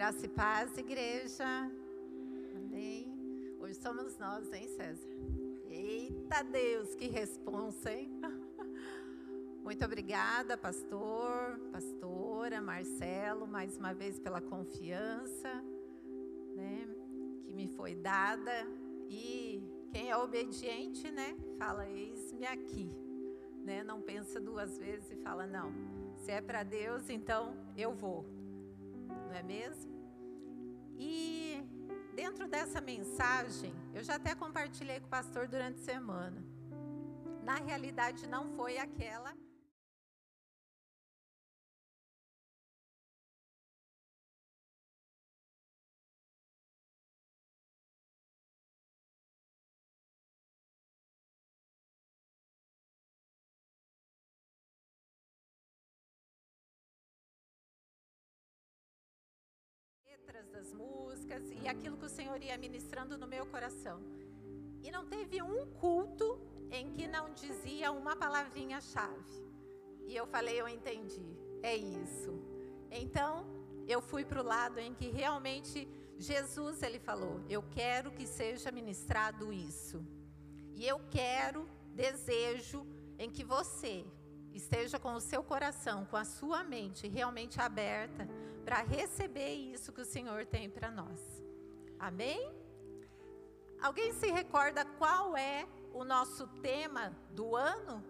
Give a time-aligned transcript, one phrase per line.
[0.00, 1.44] Graça e paz, igreja.
[2.56, 3.54] Amém.
[3.60, 5.06] Hoje somos nós, hein, César?
[5.68, 8.10] Eita Deus, que responsa, hein?
[9.62, 15.52] Muito obrigada, pastor, pastora, Marcelo, mais uma vez pela confiança,
[16.56, 16.88] né,
[17.44, 18.66] que me foi dada.
[19.06, 19.62] E
[19.92, 22.88] quem é obediente, né, fala: Eis-me aqui,
[23.62, 23.84] né?
[23.84, 25.70] Não pensa duas vezes e fala: Não,
[26.16, 28.24] se é para Deus, então eu vou,
[29.26, 29.89] não é mesmo?
[31.02, 31.66] E
[32.14, 36.44] dentro dessa mensagem, eu já até compartilhei com o pastor durante a semana.
[37.42, 39.34] Na realidade, não foi aquela
[60.30, 64.00] letras das músicas e aquilo que o Senhor ia ministrando no meu coração.
[64.80, 69.34] E não teve um culto em que não dizia uma palavrinha-chave.
[70.06, 72.32] E eu falei, eu entendi, é isso.
[72.92, 73.44] Então,
[73.88, 78.70] eu fui para o lado em que realmente Jesus, ele falou, eu quero que seja
[78.70, 80.04] ministrado isso.
[80.76, 82.86] E eu quero, desejo
[83.18, 84.04] em que você
[84.54, 88.28] esteja com o seu coração, com a sua mente realmente aberta
[88.64, 91.20] para receber isso que o Senhor tem para nós.
[91.98, 92.52] Amém?
[93.80, 98.04] Alguém se recorda qual é o nosso tema do ano?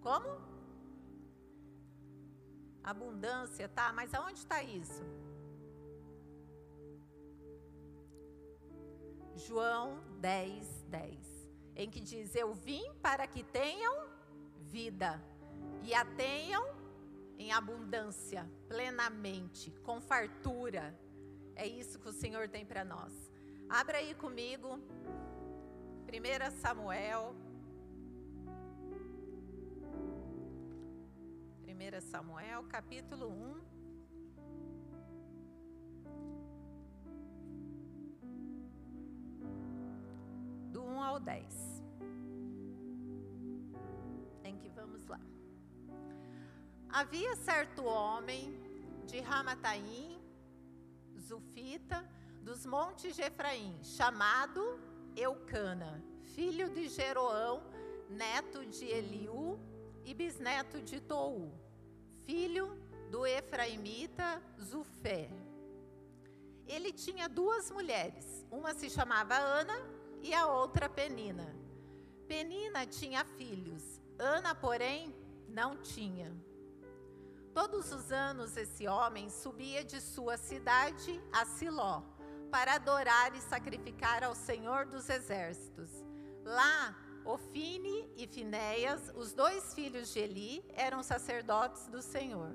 [0.00, 0.28] Como?
[2.82, 3.92] Abundância, tá?
[3.92, 5.02] Mas aonde está isso?
[9.34, 11.50] João 10, 10.
[11.76, 14.09] Em que diz: Eu vim para que tenham
[14.70, 15.20] vida
[15.82, 16.64] e a tenham
[17.38, 20.96] em abundância, plenamente, com fartura.
[21.56, 23.12] É isso que o Senhor tem para nós.
[23.68, 24.78] Abra aí comigo,
[26.06, 27.34] 1 Samuel.
[31.66, 33.60] 1 Samuel, capítulo 1.
[40.72, 41.79] Do 1 ao 10.
[44.80, 45.20] Vamos lá.
[46.88, 48.58] Havia certo homem
[49.06, 50.18] de Ramataim,
[51.18, 52.08] Zufita,
[52.42, 54.80] dos montes de Efraim, chamado
[55.14, 56.02] Eucana,
[56.34, 57.62] filho de Jeroão,
[58.08, 59.60] neto de Eliú
[60.04, 61.52] e bisneto de Tou,
[62.24, 62.66] filho
[63.10, 65.28] do Efraimita Zufé.
[66.66, 69.78] Ele tinha duas mulheres, uma se chamava Ana
[70.22, 71.54] e a outra Penina.
[72.26, 73.89] Penina tinha filhos,
[74.20, 75.14] Ana, porém,
[75.48, 76.30] não tinha.
[77.54, 82.02] Todos os anos esse homem subia de sua cidade a Siló
[82.50, 85.88] para adorar e sacrificar ao Senhor dos Exércitos.
[86.44, 86.94] Lá,
[87.24, 92.54] Ofine e Finéias, os dois filhos de Eli, eram sacerdotes do Senhor.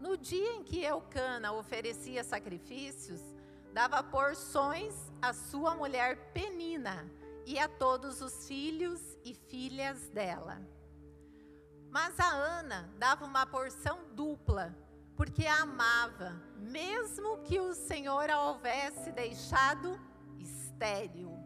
[0.00, 3.20] No dia em que Eucana oferecia sacrifícios,
[3.74, 10.60] dava porções à sua mulher Penina e a todos os filhos e filhas dela.
[11.90, 14.76] Mas a Ana dava uma porção dupla,
[15.16, 20.00] porque a amava, mesmo que o Senhor a houvesse deixado
[20.38, 21.36] estéril.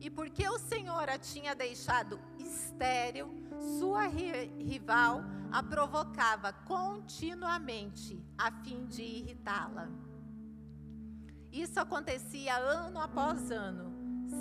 [0.00, 3.34] E porque o Senhor a tinha deixado estéril,
[3.78, 9.88] sua rival a provocava continuamente a fim de irritá-la.
[11.50, 13.87] Isso acontecia ano após ano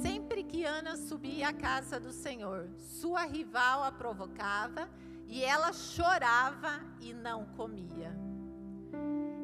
[0.01, 4.89] Sempre que Ana subia à casa do Senhor, sua rival a provocava
[5.25, 8.15] e ela chorava e não comia.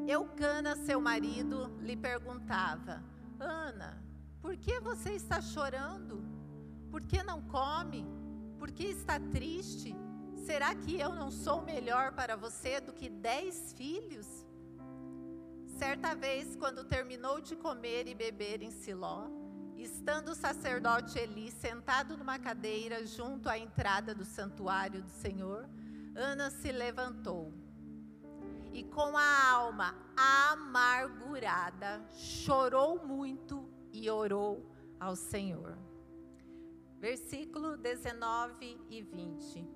[0.07, 3.01] Eucana, seu marido, lhe perguntava:
[3.39, 4.01] Ana,
[4.41, 6.23] por que você está chorando?
[6.91, 8.05] Por que não come?
[8.59, 9.95] Por que está triste?
[10.35, 14.45] Será que eu não sou melhor para você do que dez filhos?
[15.77, 19.27] Certa vez, quando terminou de comer e beber em Siló,
[19.83, 25.69] Estando o sacerdote Eli sentado numa cadeira junto à entrada do santuário do Senhor,
[26.15, 27.53] Ana se levantou
[28.71, 35.77] e, com a alma amargurada, chorou muito e orou ao Senhor.
[36.97, 39.67] Versículo 19 e 20.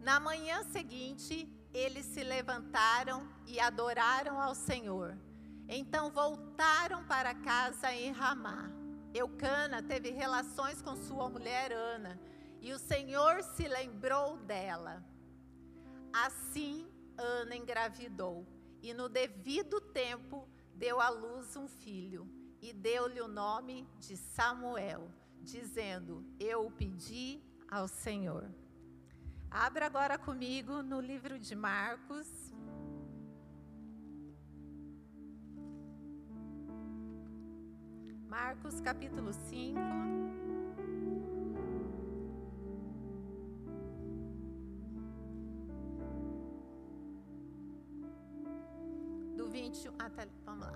[0.00, 5.16] Na manhã seguinte, eles se levantaram e adoraram ao Senhor
[5.68, 8.70] então voltaram para casa em Ramá.
[9.14, 12.20] Eucana teve relações com sua mulher Ana,
[12.60, 15.04] e o Senhor se lembrou dela.
[16.12, 18.46] Assim, Ana engravidou
[18.82, 22.28] e, no devido tempo, deu à luz um filho
[22.60, 28.50] e deu-lhe o nome de Samuel, dizendo: Eu o pedi ao Senhor.
[29.50, 32.43] Abra agora comigo no livro de Marcos.
[38.34, 39.78] Marcos capítulo 5.
[49.36, 50.26] Do 21 até.
[50.44, 50.72] Vamos lá.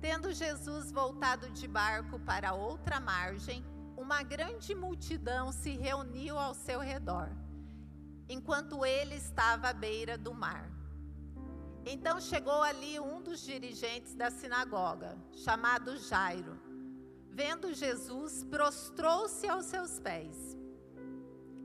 [0.00, 3.64] Tendo Jesus voltado de barco para outra margem,
[3.96, 7.28] uma grande multidão se reuniu ao seu redor,
[8.28, 10.70] enquanto ele estava à beira do mar.
[11.84, 16.53] Então chegou ali um dos dirigentes da sinagoga, chamado Jairo.
[17.34, 20.56] Vendo Jesus, prostrou-se aos seus pés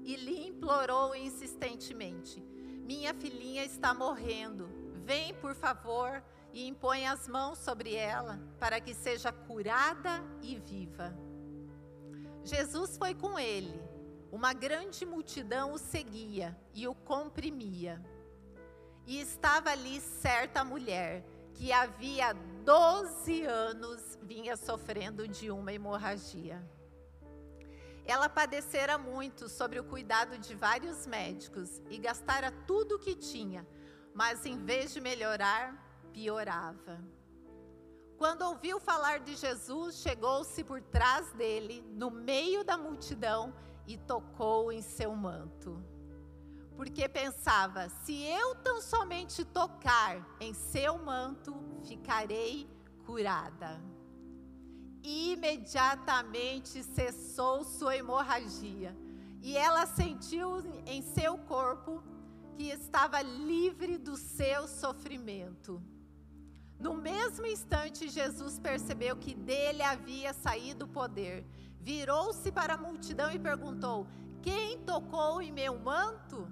[0.04, 2.42] e lhe implorou insistentemente:
[2.88, 4.68] Minha filhinha está morrendo.
[5.06, 11.16] Vem, por favor, e impõe as mãos sobre ela, para que seja curada e viva.
[12.44, 13.80] Jesus foi com ele.
[14.31, 18.04] Uma grande multidão o seguia e o comprimia.
[19.06, 21.24] E estava ali certa mulher
[21.54, 26.62] que havia 12 anos vinha sofrendo de uma hemorragia.
[28.06, 33.68] Ela padecera muito sobre o cuidado de vários médicos e gastara tudo o que tinha,
[34.13, 37.00] mas em vez de melhorar, piorava.
[38.18, 43.54] Quando ouviu falar de Jesus, chegou-se por trás dele, no meio da multidão,
[43.88, 45.81] e tocou em seu manto.
[46.75, 51.56] Porque pensava: se eu tão somente tocar em seu manto,
[51.88, 52.69] ficarei
[53.06, 53.81] curada.
[55.04, 58.96] Imediatamente cessou sua hemorragia,
[59.42, 62.04] e ela sentiu em seu corpo
[62.57, 65.81] que estava livre do seu sofrimento.
[66.78, 71.45] No mesmo instante, Jesus percebeu que dele havia saído o poder.
[71.80, 74.07] Virou-se para a multidão e perguntou:
[74.42, 76.48] Quem tocou em meu manto?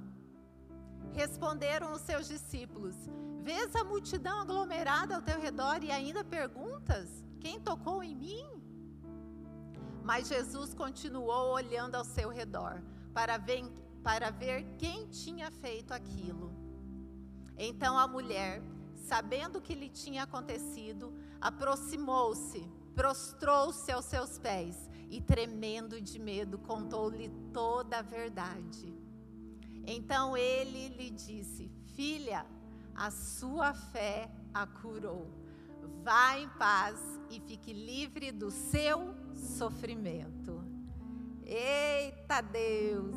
[1.13, 2.95] Responderam os seus discípulos:
[3.41, 8.45] Vês a multidão aglomerada ao teu redor e ainda perguntas: Quem tocou em mim?
[10.03, 12.81] Mas Jesus continuou olhando ao seu redor
[13.13, 13.63] para ver,
[14.03, 16.51] para ver quem tinha feito aquilo.
[17.57, 18.61] Então a mulher
[19.07, 26.57] sabendo o que lhe tinha acontecido, aproximou-se, prostrou-se aos seus pés e, tremendo de medo,
[26.57, 28.93] contou-lhe toda a verdade.
[29.85, 32.45] Então ele lhe disse: Filha,
[32.93, 35.31] a sua fé a curou.
[36.03, 40.63] Vá em paz e fique livre do seu sofrimento.
[41.43, 43.15] Eita Deus!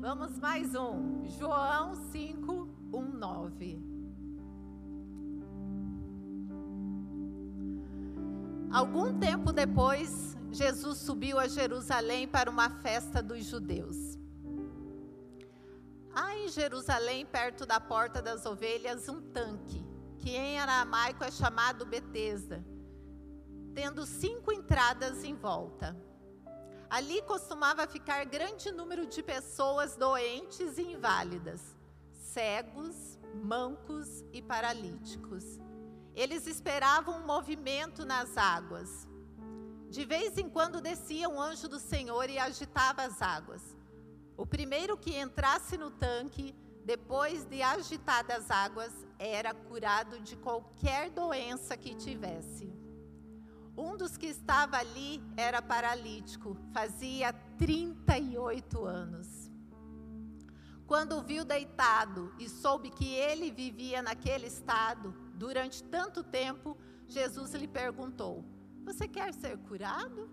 [0.00, 1.24] Vamos mais um.
[1.38, 3.94] João 5, 1, 9.
[8.70, 14.18] Algum tempo depois, Jesus subiu a Jerusalém para uma festa dos judeus.
[16.12, 19.83] Há em Jerusalém, perto da porta das ovelhas, um tanque,
[20.24, 22.64] que em aramaico é chamado Betesda,
[23.74, 25.94] tendo cinco entradas em volta.
[26.88, 31.76] Ali costumava ficar grande número de pessoas doentes e inválidas,
[32.10, 35.44] cegos, mancos e paralíticos.
[36.14, 39.06] Eles esperavam um movimento nas águas.
[39.90, 43.76] De vez em quando descia um anjo do Senhor e agitava as águas.
[44.38, 51.10] O primeiro que entrasse no tanque, depois de agitadas as águas, era curado de qualquer
[51.10, 52.72] doença que tivesse.
[53.76, 59.50] Um dos que estava ali era paralítico, fazia 38 anos.
[60.86, 66.76] Quando o viu deitado e soube que ele vivia naquele estado, durante tanto tempo,
[67.06, 68.44] Jesus lhe perguntou:
[68.84, 70.30] Você quer ser curado?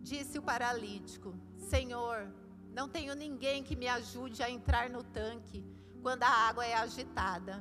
[0.00, 2.32] Disse o paralítico: Senhor,
[2.78, 5.64] não tenho ninguém que me ajude a entrar no tanque
[6.00, 7.54] quando a água é agitada.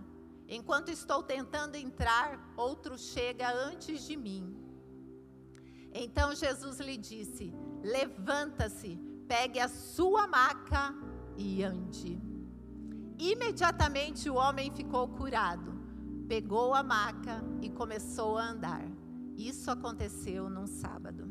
[0.48, 4.44] Enquanto estou tentando entrar, outro chega antes de mim.
[5.92, 8.92] Então Jesus lhe disse: Levanta-se,
[9.28, 10.94] pegue a sua maca
[11.36, 12.22] e ande.
[13.18, 15.76] Imediatamente o homem ficou curado
[16.28, 18.84] pegou a maca e começou a andar.
[19.38, 21.24] Isso aconteceu num sábado.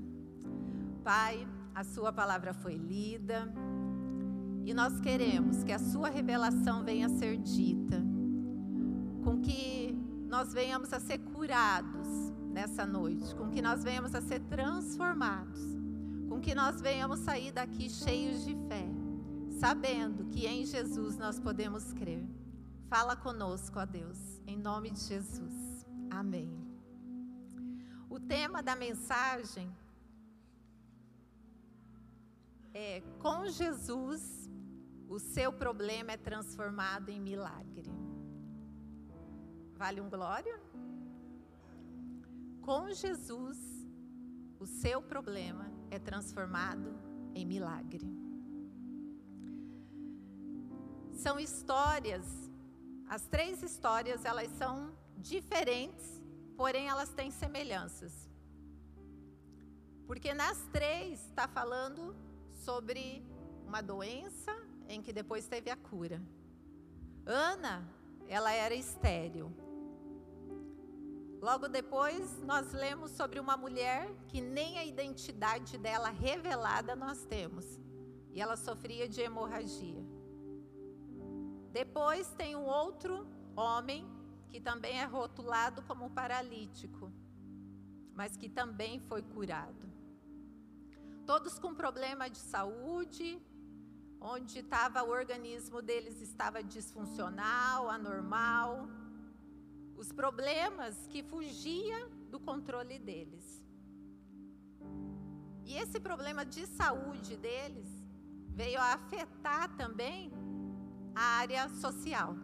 [1.04, 3.52] Pai, a Sua palavra foi lida
[4.66, 8.02] e nós queremos que a Sua revelação venha a ser dita,
[9.22, 9.96] com que
[10.28, 12.08] nós venhamos a ser curados
[12.50, 15.60] nessa noite, com que nós venhamos a ser transformados,
[16.28, 18.88] com que nós venhamos sair daqui cheios de fé,
[19.60, 22.26] sabendo que em Jesus nós podemos crer.
[22.88, 24.18] Fala conosco, ó Deus,
[24.48, 25.86] em nome de Jesus.
[26.10, 26.50] Amém.
[28.10, 29.70] O tema da mensagem
[32.74, 34.45] é: com Jesus,
[35.08, 37.90] o seu problema é transformado em milagre.
[39.74, 40.60] Vale um glória?
[42.60, 43.58] Com Jesus,
[44.58, 46.98] o seu problema é transformado
[47.34, 48.04] em milagre.
[51.12, 52.50] São histórias,
[53.08, 56.20] as três histórias, elas são diferentes,
[56.56, 58.28] porém elas têm semelhanças.
[60.06, 62.16] Porque nas três está falando
[62.52, 63.24] sobre
[63.66, 66.22] uma doença em que depois teve a cura.
[67.24, 67.88] Ana,
[68.28, 69.52] ela era estéril.
[71.40, 77.78] Logo depois, nós lemos sobre uma mulher que nem a identidade dela revelada nós temos.
[78.32, 80.04] E ela sofria de hemorragia.
[81.72, 84.06] Depois tem um outro homem
[84.48, 87.12] que também é rotulado como paralítico,
[88.14, 89.86] mas que também foi curado.
[91.26, 93.40] Todos com problema de saúde,
[94.20, 98.88] onde estava o organismo deles estava disfuncional, anormal,
[99.96, 103.62] os problemas que fugia do controle deles.
[105.64, 107.88] E esse problema de saúde deles
[108.48, 110.32] veio a afetar também
[111.14, 112.36] a área social.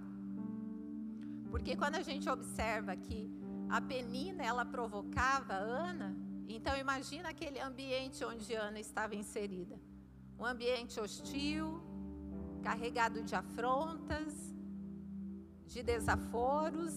[1.50, 3.31] Porque quando a gente observa que
[3.69, 6.17] a penina ela provocava Ana,
[6.49, 9.79] então imagina aquele ambiente onde Ana estava inserida.
[10.42, 11.66] Um ambiente hostil,
[12.64, 14.32] carregado de afrontas,
[15.72, 16.94] de desaforos,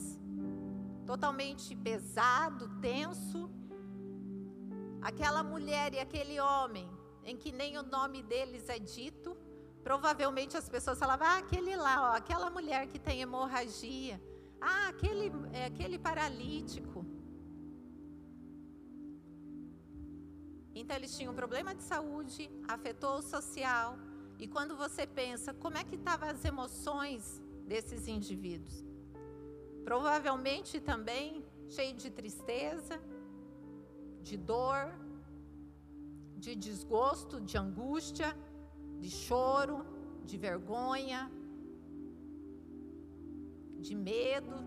[1.05, 3.41] totalmente pesado, tenso.
[4.99, 6.89] Aquela mulher e aquele homem,
[7.23, 9.37] em que nem o nome deles é dito,
[9.83, 14.19] provavelmente as pessoas falavam: ah, aquele lá, ó, aquela mulher que tem hemorragia,
[14.59, 16.94] ah, aquele, é, aquele paralítico.
[20.85, 23.97] Então eles tinham um problema de saúde, afetou o social.
[24.37, 28.85] E quando você pensa, como é que estavam as emoções desses indivíduos?
[29.83, 31.43] Provavelmente também
[31.75, 33.01] cheio de tristeza,
[34.21, 34.93] de dor,
[36.37, 38.37] de desgosto, de angústia,
[38.99, 39.83] de choro,
[40.23, 41.31] de vergonha,
[43.79, 44.57] de medo,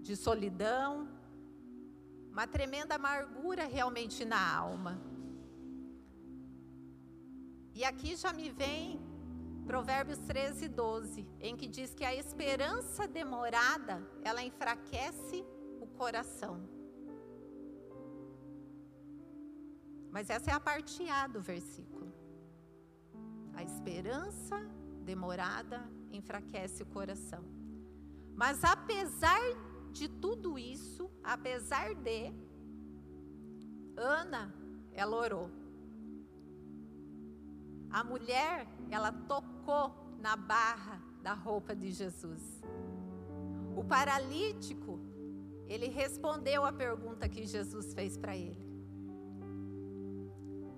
[0.00, 1.06] de solidão,
[2.34, 5.00] uma tremenda amargura realmente na alma.
[7.72, 9.00] E aqui já me vem
[9.64, 15.44] Provérbios 13, 12, em que diz que a esperança demorada, ela enfraquece
[15.80, 16.68] o coração.
[20.10, 22.12] Mas essa é a parte A do versículo.
[23.54, 24.58] A esperança
[25.04, 27.44] demorada enfraquece o coração.
[28.34, 29.40] Mas apesar
[29.94, 32.32] de tudo isso, apesar de,
[33.96, 34.52] Ana,
[34.92, 35.48] ela orou.
[37.88, 42.60] A mulher, ela tocou na barra da roupa de Jesus.
[43.76, 44.98] O paralítico,
[45.68, 48.64] ele respondeu a pergunta que Jesus fez para ele.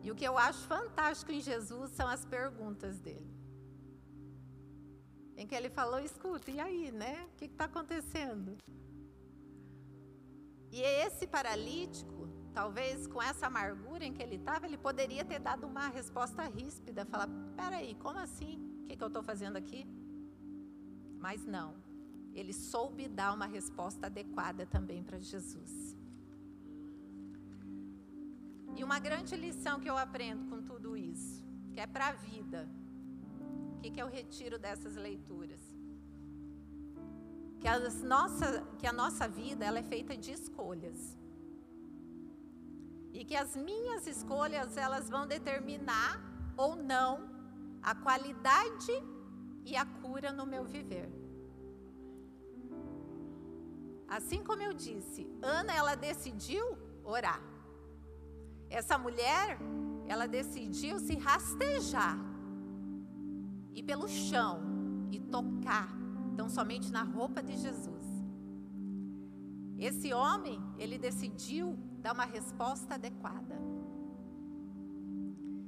[0.03, 3.35] E o que eu acho fantástico em Jesus são as perguntas dele.
[5.39, 7.27] Em que ele falou: escuta, e aí, né?
[7.33, 8.57] O que está acontecendo?
[10.71, 15.67] E esse paralítico, talvez com essa amargura em que ele estava, ele poderia ter dado
[15.67, 18.55] uma resposta ríspida, falar: peraí, como assim?
[18.83, 19.87] O que, que eu estou fazendo aqui?
[21.19, 21.75] Mas não,
[22.35, 25.97] ele soube dar uma resposta adequada também para Jesus.
[28.77, 31.43] E uma grande lição que eu aprendo com tudo isso,
[31.73, 32.69] que é para a vida.
[33.77, 35.66] O que, que eu retiro dessas leituras?
[37.61, 41.17] Que, as nossa, que a nossa vida ela é feita de escolhas
[43.19, 46.21] e que as minhas escolhas elas vão determinar
[46.55, 47.31] ou não
[47.83, 48.93] a qualidade
[49.65, 51.09] e a cura no meu viver.
[54.07, 57.41] Assim como eu disse, Ana ela decidiu orar.
[58.69, 59.59] Essa mulher,
[60.07, 62.19] ela decidiu se rastejar
[63.75, 64.61] ir pelo chão
[65.11, 65.89] e tocar,
[66.37, 68.07] então somente na roupa de Jesus.
[69.79, 73.57] Esse homem, ele decidiu dar uma resposta adequada.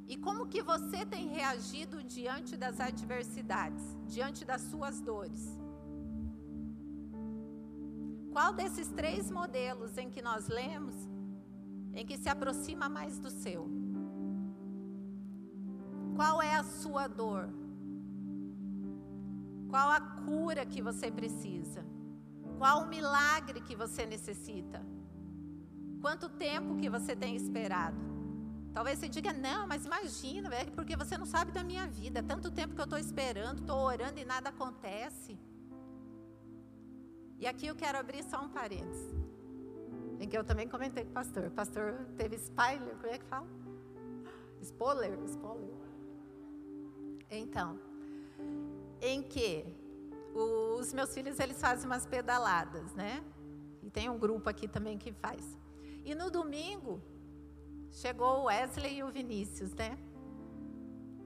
[0.07, 5.59] E como que você tem reagido diante das adversidades, diante das suas dores?
[8.31, 10.97] Qual desses três modelos em que nós lemos,
[11.95, 13.67] em que se aproxima mais do seu?
[16.15, 17.49] Qual é a sua dor?
[19.69, 21.85] Qual a cura que você precisa?
[22.57, 24.85] Qual o milagre que você necessita?
[26.01, 27.97] Quanto tempo que você tem esperado?
[28.73, 32.23] Talvez você diga, não, mas imagina, é porque você não sabe da minha vida.
[32.23, 35.39] Tanto tempo que eu estou esperando, estou orando e nada acontece.
[37.39, 39.15] E aqui eu quero abrir só um parênteses.
[40.21, 41.47] Em que eu também comentei com o pastor.
[41.47, 43.47] O pastor teve spoiler, como é que fala?
[44.61, 45.77] Spoiler, spoiler.
[47.31, 47.79] Então,
[49.01, 49.65] em que
[50.35, 53.25] os meus filhos eles fazem umas pedaladas, né?
[53.83, 55.59] E tem um grupo aqui também que faz.
[56.05, 57.03] E no domingo
[57.91, 59.99] chegou o Wesley e o Vinícius, né?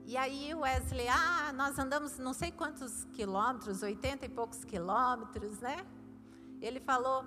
[0.05, 5.61] E aí o Wesley, ah, nós andamos não sei quantos quilômetros, 80 e poucos quilômetros,
[5.61, 5.87] né?
[6.61, 7.25] Ele falou,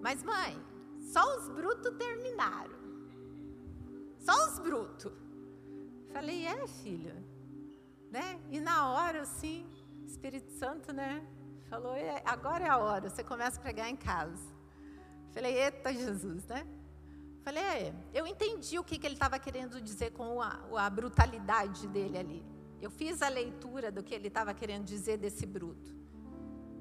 [0.00, 0.60] mas mãe,
[1.00, 2.74] só os brutos terminaram.
[4.18, 5.12] Só os brutos.
[6.12, 7.14] Falei, é filho.
[8.12, 8.38] Né?
[8.50, 9.66] E na hora, assim,
[10.06, 11.26] Espírito Santo, né?
[11.70, 14.46] Falou, é, agora é a hora, você começa a pregar em casa.
[15.32, 16.66] Falei, eita Jesus, né?
[17.42, 21.88] Falei, é, eu entendi o que, que ele estava querendo dizer com a, a brutalidade
[21.88, 22.44] dele ali.
[22.82, 26.02] Eu fiz a leitura do que ele estava querendo dizer desse bruto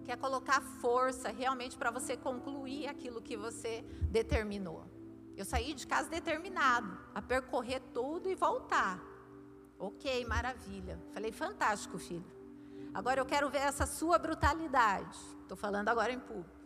[0.03, 4.85] que é colocar força realmente para você concluir aquilo que você determinou.
[5.37, 9.10] Eu saí de casa determinado a percorrer tudo e voltar.
[9.81, 10.99] Ok, maravilha.
[11.11, 12.23] Falei, fantástico, filho.
[12.93, 15.17] Agora eu quero ver essa sua brutalidade.
[15.41, 16.61] Estou falando agora em público.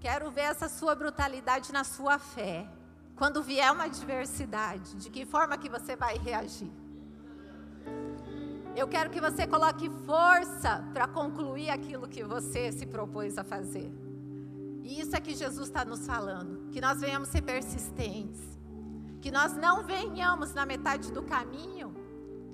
[0.00, 2.66] Quero ver essa sua brutalidade na sua fé.
[3.14, 6.72] Quando vier uma adversidade, de que forma que você vai reagir?
[8.74, 13.92] Eu quero que você coloque força para concluir aquilo que você se propôs a fazer.
[14.82, 18.40] E isso é que Jesus está nos falando: que nós venhamos ser persistentes,
[19.22, 21.88] que nós não venhamos na metade do caminho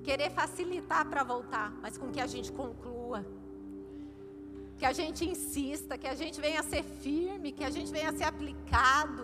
[0.07, 3.25] querer facilitar para voltar, mas com que a gente conclua,
[4.77, 8.27] que a gente insista, que a gente venha ser firme, que a gente venha ser
[8.33, 9.23] aplicado,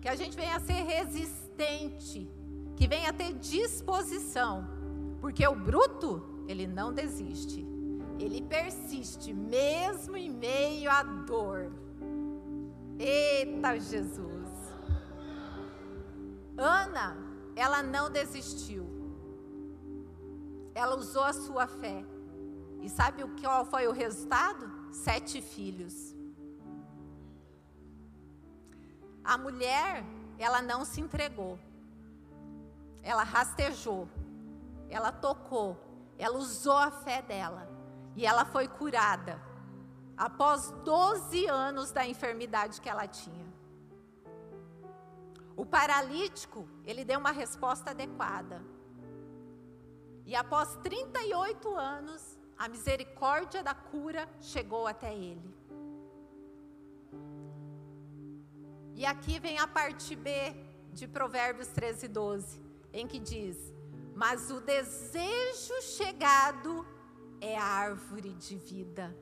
[0.00, 2.26] que a gente venha ser resistente,
[2.76, 4.80] que venha ter disposição
[5.20, 7.66] porque o bruto, ele não desiste.
[8.18, 11.70] Ele persiste, mesmo em meio à dor.
[12.98, 14.29] Eita Jesus!
[16.62, 17.16] Ana,
[17.56, 18.86] ela não desistiu.
[20.74, 22.04] Ela usou a sua fé.
[22.80, 24.70] E sabe qual foi o resultado?
[24.92, 26.14] Sete filhos.
[29.22, 30.04] A mulher,
[30.38, 31.58] ela não se entregou.
[33.02, 34.08] Ela rastejou
[34.90, 35.78] ela tocou,
[36.18, 37.68] ela usou a fé dela
[38.16, 39.40] e ela foi curada
[40.16, 43.49] após 12 anos da enfermidade que ela tinha.
[45.60, 48.62] O paralítico, ele deu uma resposta adequada.
[50.24, 52.22] E após 38 anos,
[52.56, 55.54] a misericórdia da cura chegou até ele.
[58.94, 60.32] E aqui vem a parte B
[60.94, 62.58] de Provérbios 13, 12,
[62.94, 63.58] em que diz:
[64.22, 66.86] mas o desejo chegado
[67.40, 69.14] é a árvore de vida.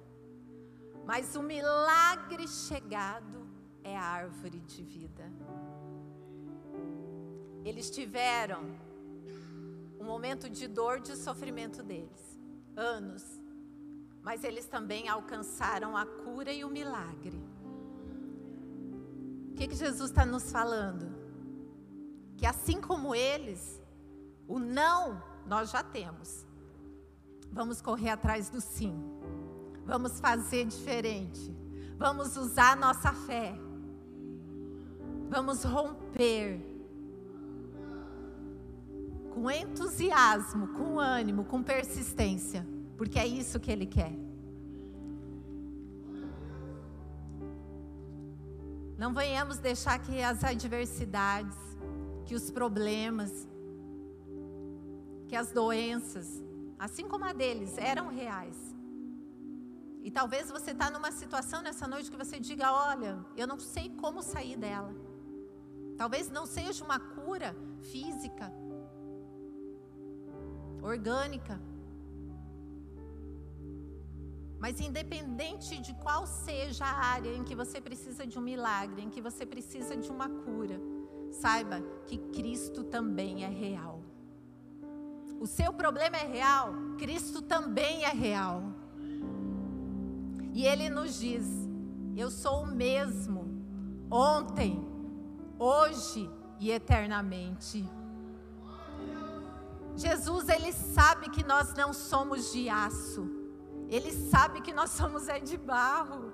[1.05, 3.48] Mas o milagre chegado
[3.83, 5.27] é a árvore de vida.
[7.69, 8.63] Eles tiveram
[10.01, 12.41] um momento de dor, de sofrimento deles,
[12.75, 13.23] anos,
[14.23, 17.39] mas eles também alcançaram a cura e o milagre.
[19.51, 21.15] O que, que Jesus está nos falando?
[22.39, 23.83] Que assim como eles,
[24.47, 26.47] o não nós já temos.
[27.53, 28.99] Vamos correr atrás do sim.
[29.85, 31.55] Vamos fazer diferente.
[31.99, 33.53] Vamos usar nossa fé.
[35.29, 36.68] Vamos romper
[39.38, 44.12] com entusiasmo, com ânimo, com persistência, porque é isso que Ele quer.
[48.98, 51.57] Não venhamos deixar que as adversidades,
[52.27, 53.46] que os problemas,
[55.29, 56.42] que as doenças,
[56.77, 58.57] assim como a deles, eram reais.
[60.03, 63.88] E talvez você está numa situação nessa noite que você diga: olha, eu não sei
[64.01, 64.92] como sair dela.
[65.96, 68.53] Talvez não seja uma cura física,
[70.88, 71.61] orgânica.
[74.59, 79.11] Mas independente de qual seja a área em que você precisa de um milagre, em
[79.11, 80.81] que você precisa de uma cura,
[81.31, 84.03] saiba que Cristo também é real.
[85.40, 88.62] O seu problema é real, Cristo também é real.
[90.53, 91.46] E Ele nos diz:
[92.16, 93.44] Eu sou o mesmo,
[94.11, 94.85] ontem,
[95.57, 97.88] hoje e eternamente.
[99.99, 103.29] Jesus, ele sabe que nós não somos de aço.
[103.89, 106.33] Ele sabe que nós somos é de barro.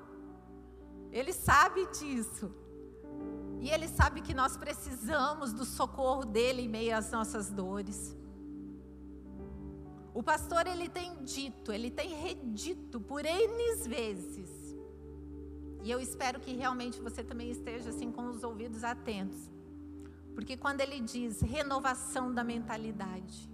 [1.10, 2.54] Ele sabe disso.
[3.62, 8.14] E ele sabe que nós precisamos do socorro dele em meio às nossas dores.
[10.12, 14.76] O pastor ele tem dito, ele tem redito por N vezes.
[15.82, 19.50] E eu espero que realmente você também esteja assim com os ouvidos atentos.
[20.34, 23.53] Porque quando ele diz renovação da mentalidade,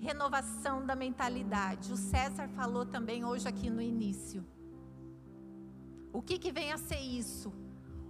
[0.00, 1.92] renovação da mentalidade.
[1.92, 4.44] O César falou também hoje aqui no início.
[6.12, 7.52] O que, que vem a ser isso?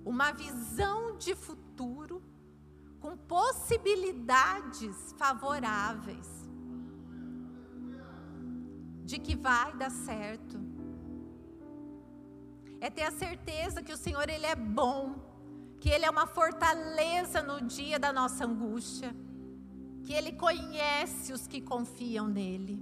[0.04, 2.22] Uma visão de futuro
[3.00, 6.46] com possibilidades favoráveis
[9.04, 10.60] de que vai dar certo.
[12.80, 15.16] É ter a certeza que o Senhor ele é bom,
[15.80, 19.14] que ele é uma fortaleza no dia da nossa angústia
[20.06, 22.80] que Ele conhece os que confiam nele.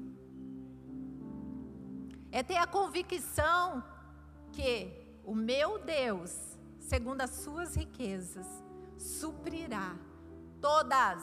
[2.31, 3.83] É ter a convicção
[4.53, 4.93] que
[5.25, 8.47] o meu Deus, segundo as suas riquezas,
[8.99, 9.97] suprirá
[10.61, 11.23] todas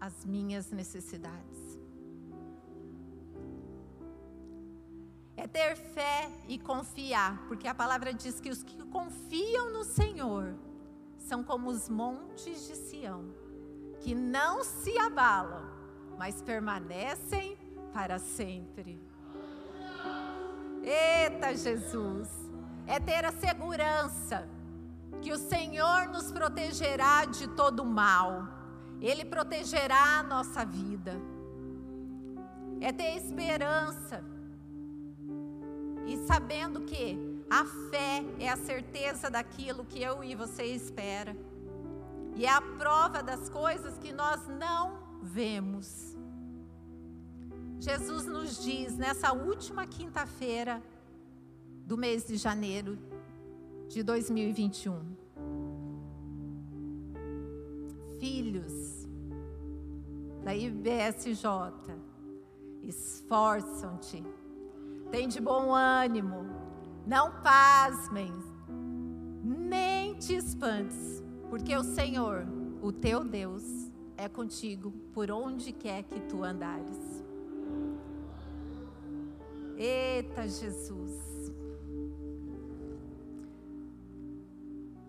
[0.00, 1.58] as minhas necessidades.
[5.36, 10.54] É ter fé e confiar, porque a palavra diz que os que confiam no Senhor
[11.18, 13.49] são como os montes de Sião
[14.00, 15.64] que não se abalam,
[16.18, 17.56] mas permanecem
[17.92, 19.00] para sempre.
[20.82, 22.28] Eita Jesus!
[22.86, 24.48] É ter a segurança
[25.20, 28.48] que o Senhor nos protegerá de todo mal,
[29.00, 31.20] Ele protegerá a nossa vida.
[32.80, 34.24] É ter esperança
[36.06, 41.36] e sabendo que a fé é a certeza daquilo que eu e você espera.
[42.36, 46.16] E é a prova das coisas que nós não vemos.
[47.78, 50.82] Jesus nos diz nessa última quinta-feira
[51.86, 52.98] do mês de janeiro
[53.88, 55.00] de 2021.
[58.18, 59.06] Filhos
[60.44, 61.44] da IBSJ,
[62.82, 64.22] esforçam-te,
[65.10, 66.46] tem de bom ânimo,
[67.06, 68.32] não pasmem,
[69.42, 72.46] nem te espantes porque o Senhor,
[72.80, 73.64] o teu Deus,
[74.16, 77.24] é contigo por onde quer que tu andares.
[79.76, 81.52] Eita Jesus.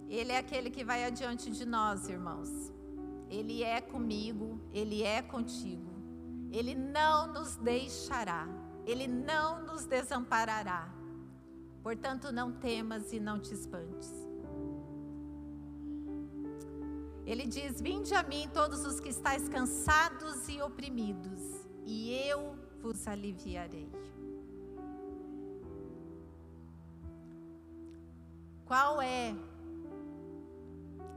[0.10, 2.50] Ele é aquele que vai adiante de nós, irmãos.
[3.30, 5.92] Ele é comigo, ele é contigo.
[6.52, 8.48] Ele não nos deixará,
[8.86, 10.92] ele não nos desamparará.
[11.84, 14.31] Portanto, não temas e não te espantes.
[17.26, 21.42] Ele diz: Vinde a mim todos os que estáis cansados e oprimidos,
[21.86, 23.92] e eu vos aliviarei.
[28.66, 29.36] Qual é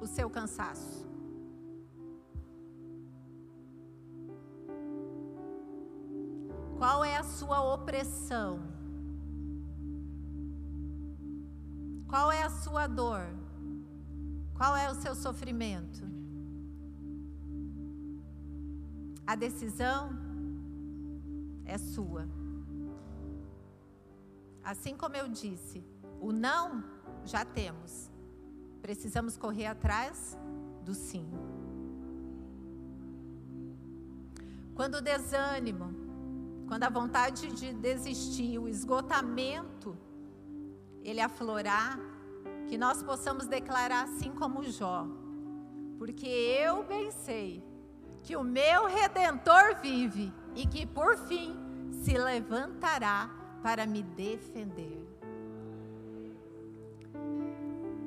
[0.01, 1.05] o seu cansaço?
[6.77, 8.61] Qual é a sua opressão?
[12.09, 13.44] Qual é a sua dor?
[14.55, 16.03] Qual é o seu sofrimento?
[19.27, 20.11] A decisão
[21.65, 22.29] é sua.
[24.63, 25.85] Assim como eu disse,
[26.21, 26.85] o não
[27.25, 28.11] já temos.
[28.81, 30.39] Precisamos correr atrás
[30.85, 31.29] do sim.
[34.75, 35.87] Quando o desânimo,
[36.69, 39.97] quando a vontade de desistir, o esgotamento,
[41.03, 41.99] ele aflorar,
[42.69, 45.07] que nós possamos declarar assim como Jó,
[45.99, 47.63] porque eu bem sei
[48.23, 51.55] que o meu redentor vive e que por fim
[51.91, 53.31] se levantará
[53.63, 55.03] para me defender.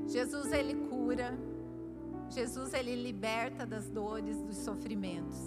[0.07, 1.37] Jesus ele cura,
[2.29, 5.37] Jesus ele liberta das dores, dos sofrimentos.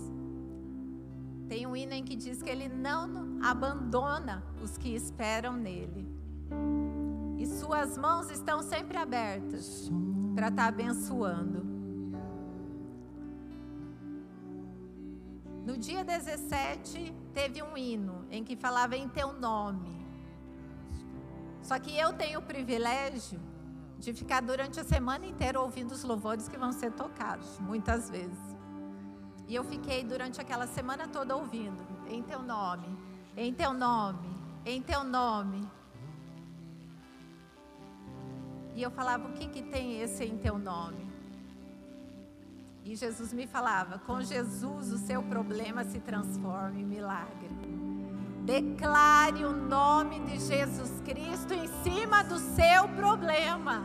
[1.48, 6.06] Tem um hino em que diz que ele não abandona os que esperam nele
[7.40, 9.90] e suas mãos estão sempre abertas
[10.34, 11.64] para estar tá abençoando.
[15.64, 20.06] No dia 17, teve um hino em que falava em teu nome.
[21.62, 23.40] Só que eu tenho o privilégio
[23.98, 28.56] de ficar durante a semana inteira ouvindo os louvores que vão ser tocados, muitas vezes.
[29.48, 32.98] E eu fiquei durante aquela semana toda ouvindo, em teu nome,
[33.34, 34.28] em teu nome,
[34.66, 35.79] em teu nome.
[38.80, 41.06] E eu falava: o que, que tem esse em teu nome?
[42.82, 47.50] E Jesus me falava: com Jesus o seu problema se transforma em milagre.
[48.42, 53.82] Declare o nome de Jesus Cristo em cima do seu problema.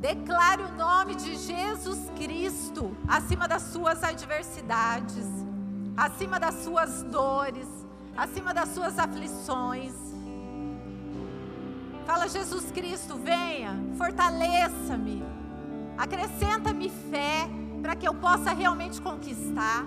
[0.00, 5.28] Declare o nome de Jesus Cristo acima das suas adversidades,
[5.96, 7.68] acima das suas dores,
[8.16, 10.05] acima das suas aflições.
[12.16, 15.22] Fala, Jesus Cristo, venha, fortaleça-me,
[15.98, 17.46] acrescenta-me fé
[17.82, 19.84] para que eu possa realmente conquistar.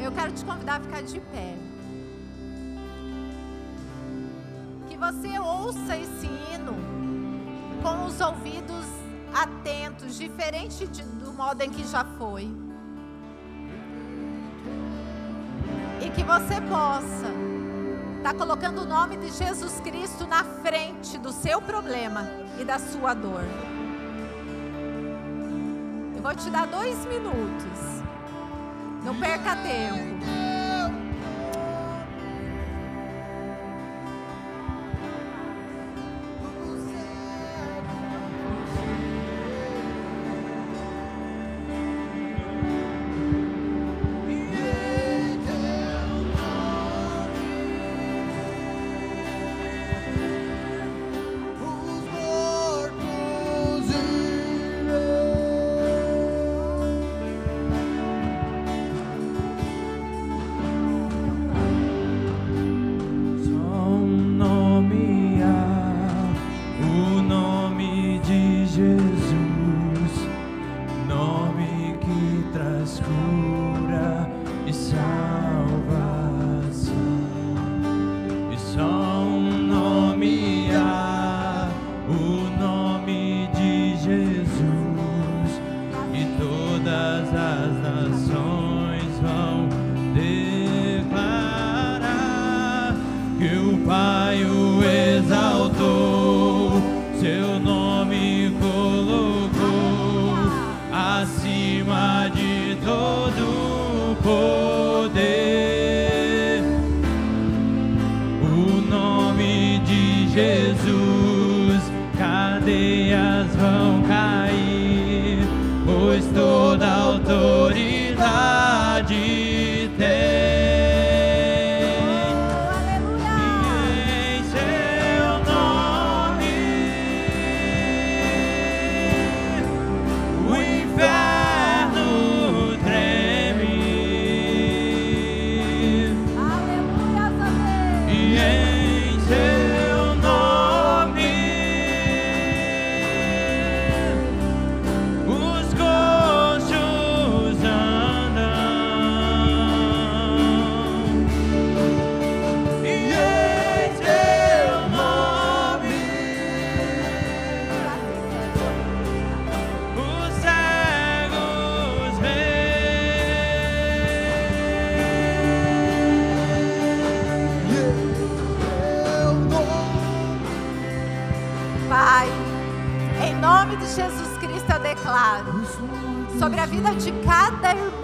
[0.00, 1.56] Eu quero te convidar a ficar de pé.
[4.88, 6.76] Que você ouça esse hino
[7.82, 8.86] com os ouvidos
[9.34, 12.48] atentos, diferente de, do modo em que já foi.
[16.00, 17.47] E que você possa
[18.28, 22.28] estar tá colocando o nome de Jesus Cristo na frente do seu problema
[22.60, 23.42] e da sua dor.
[26.14, 28.02] Eu vou te dar dois minutos.
[29.02, 30.47] Não perca tempo.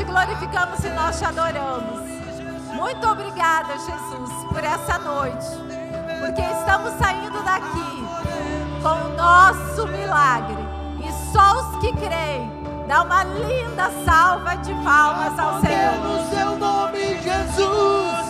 [0.00, 2.00] te glorificamos e nós te adoramos.
[2.72, 5.46] Muito obrigada, Jesus, por essa noite.
[6.20, 8.06] Porque estamos saindo daqui
[8.82, 10.56] com o nosso milagre.
[11.04, 12.50] E só os que creem,
[12.88, 16.28] dá uma linda salva de palmas ao Senhor.
[16.30, 18.10] Seu nome, Jesus.